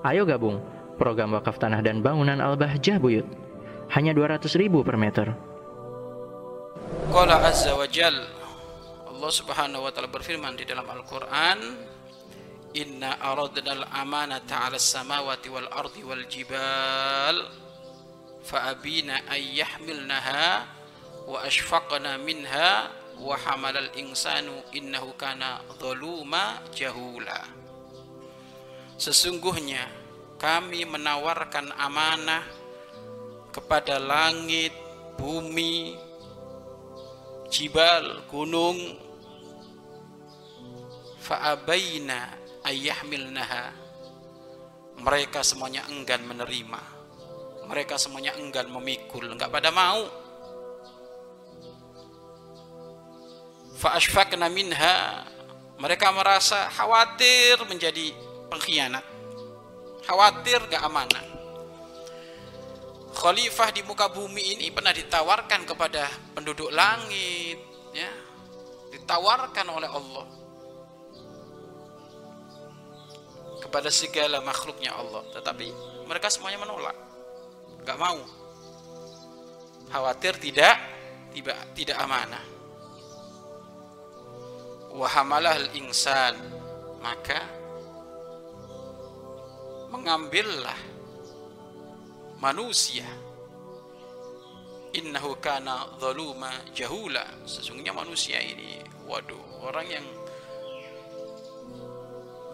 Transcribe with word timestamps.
Ayo 0.00 0.24
gabung 0.24 0.64
program 0.96 1.36
wakaf 1.36 1.60
tanah 1.60 1.84
dan 1.84 2.00
bangunan 2.00 2.40
Al-Bahjah 2.40 2.96
Buyut. 2.96 3.28
Hanya 3.92 4.16
200 4.16 4.48
ribu 4.56 4.80
per 4.80 4.96
meter. 4.96 5.36
Qala 7.12 7.44
azza 7.44 7.76
wa 7.76 7.84
jal 7.84 8.14
Allah 9.10 9.32
subhanahu 9.34 9.84
wa 9.84 9.90
ta'ala 9.92 10.08
berfirman 10.08 10.56
di 10.56 10.64
dalam 10.64 10.86
Al-Quran 10.86 11.58
Inna 12.78 13.18
aradna 13.18 13.82
al-amanata 13.82 14.70
ala 14.70 14.78
samawati 14.78 15.50
wal 15.50 15.66
ardi 15.74 16.06
wal 16.06 16.22
jibal 16.30 17.36
Fa'abina 18.46 19.26
an 19.26 19.42
yahmilnaha 19.42 20.64
Wa 21.26 21.42
ashfaqna 21.44 22.22
minha 22.22 22.88
Wa 23.18 23.34
hamalal 23.36 23.90
insanu 23.98 24.62
innahu 24.70 25.12
kana 25.18 25.60
dhaluma 25.82 26.62
jahula 26.72 27.42
Sesungguhnya 29.00 29.88
kami 30.36 30.84
menawarkan 30.84 31.72
amanah 31.72 32.44
kepada 33.48 33.96
langit, 33.96 34.76
bumi, 35.16 35.96
jibal, 37.48 38.28
gunung. 38.28 38.76
Fa'abaina 41.24 42.36
ayyahmilnaha. 42.60 43.72
Mereka 45.00 45.40
semuanya 45.48 45.88
enggan 45.88 46.20
menerima. 46.28 46.82
Mereka 47.72 47.96
semuanya 47.96 48.36
enggan 48.36 48.68
memikul. 48.68 49.24
Enggak 49.32 49.48
pada 49.48 49.72
mau. 49.72 50.12
Fa'ashfaqna 53.80 54.52
minha. 54.52 55.24
Mereka 55.80 56.12
merasa 56.12 56.68
khawatir 56.68 57.64
menjadi 57.64 58.12
pengkhianat. 58.50 59.06
Khawatir 60.04 60.66
enggak 60.66 60.82
amanah. 60.82 61.24
Khalifah 63.10 63.70
di 63.74 63.82
muka 63.86 64.10
bumi 64.10 64.58
ini 64.58 64.70
pernah 64.70 64.94
ditawarkan 64.94 65.66
kepada 65.66 66.06
penduduk 66.34 66.70
langit 66.74 67.58
ya. 67.94 68.10
Ditawarkan 68.90 69.66
oleh 69.70 69.90
Allah. 69.90 70.26
Kepada 73.62 73.90
segala 73.92 74.42
makhluknya 74.42 74.94
Allah. 74.94 75.22
Tetapi 75.30 75.66
mereka 76.10 76.26
semuanya 76.26 76.58
menolak. 76.58 76.96
Nggak 77.86 77.98
mau. 77.98 78.18
Khawatir 79.90 80.38
tidak 80.38 80.74
tidak 81.30 81.58
tidak 81.74 81.98
amanah. 82.02 82.44
Wahamalah 84.90 85.70
insan. 85.78 86.34
Maka 87.00 87.59
mengambillah 90.00 90.80
manusia. 92.40 93.04
Innahu 94.96 95.36
kana 95.38 95.86
zaluma 96.00 96.50
jahula. 96.72 97.22
Sesungguhnya 97.44 97.92
manusia 97.92 98.40
ini 98.40 98.80
waduh 99.04 99.38
orang 99.60 99.86
yang 99.86 100.06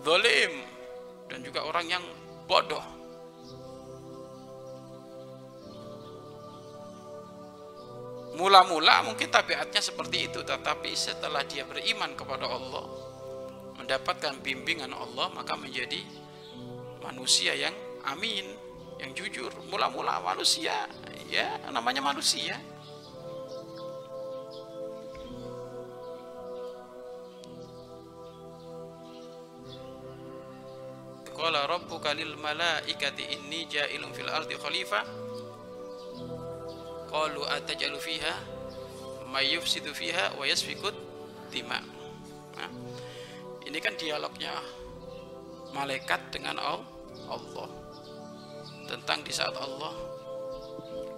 zalim 0.03 0.53
dan 1.31 1.39
juga 1.47 1.63
orang 1.65 1.87
yang 1.87 2.05
bodoh. 2.51 2.83
Mula-mula 8.37 9.01
mungkin 9.01 9.33
tabiatnya 9.33 9.81
seperti 9.81 10.29
itu 10.29 10.45
tetapi 10.45 10.93
setelah 10.93 11.41
dia 11.49 11.65
beriman 11.65 12.13
kepada 12.13 12.45
Allah 12.45 12.85
mendapatkan 13.81 14.45
bimbingan 14.45 14.93
Allah 14.93 15.33
maka 15.33 15.57
menjadi 15.57 16.05
manusia 17.07 17.55
yang 17.55 17.75
amin 18.03 18.47
yang 18.99 19.13
jujur 19.15 19.53
mula-mula 19.71 20.19
manusia 20.25 20.91
ya 21.31 21.59
namanya 21.71 22.03
manusia. 22.03 22.59
Qala 31.37 31.69
rabbuka 31.69 32.17
lil 32.17 32.33
malaikati 32.41 33.37
inni 33.37 33.69
ja'ilun 33.69 34.09
fil 34.17 34.33
ardi 34.33 34.57
khalifah 34.57 35.05
Qalu 37.07 37.43
atajalu 37.47 38.01
fiha 38.03 38.35
may 39.31 39.53
yufsidu 39.55 39.95
fiha 39.95 40.35
wa 40.35 40.49
yasfikut 40.49 40.97
dima. 41.53 41.79
Nah, 42.57 42.71
ini 43.63 43.79
kan 43.79 43.95
dialognya 43.95 44.59
malaikat 45.71 46.35
dengan 46.35 46.57
Allah 47.27 47.69
tentang 48.87 49.21
di 49.27 49.33
saat 49.35 49.55
Allah 49.59 49.93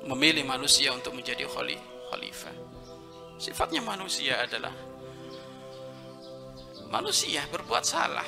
memilih 0.09 0.47
manusia 0.49 0.95
untuk 0.97 1.13
menjadi 1.13 1.45
khalifah. 1.45 2.57
Sifatnya 3.39 3.85
manusia 3.85 4.41
adalah 4.41 4.73
manusia 6.89 7.45
berbuat 7.53 7.85
salah. 7.85 8.27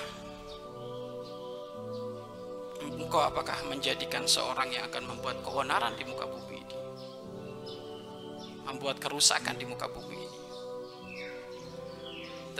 Engkau 3.00 3.25
apakah 3.25 3.64
menjadikan 3.66 4.28
seorang 4.28 4.70
yang 4.70 4.86
akan 4.92 5.09
membuat 5.09 5.41
keonaran 5.41 5.97
di 5.97 6.04
muka 6.04 6.28
bumi 6.28 6.60
ini? 6.60 6.76
Membuat 8.69 9.00
kerusakan 9.00 9.56
di 9.56 9.64
muka 9.66 9.88
bumi 9.88 10.20
ini. 10.20 10.38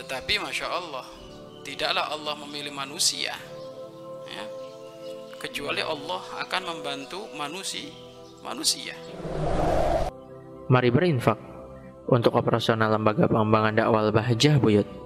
Tetapi 0.00 0.41
Masya 0.41 0.66
Allah, 0.66 1.06
tidaklah 1.62 2.09
Allah 2.09 2.34
memilih 2.41 2.72
manusia 2.72 3.37
ya, 4.26 4.44
kecuali 5.41 5.81
Allah 5.81 6.21
akan 6.45 6.62
membantu 6.69 7.25
manusia 7.33 8.11
manusia. 8.45 8.97
Mari 10.71 10.89
berinfak 10.93 11.39
untuk 12.09 12.37
operasional 12.37 12.95
lembaga 12.95 13.27
pengembangan 13.27 13.75
dakwah 13.77 14.09
Bahjah 14.12 14.56
Buyut. 14.61 15.00